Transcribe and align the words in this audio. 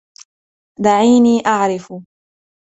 دعيني 0.79 1.45
أعرف! 1.45 1.91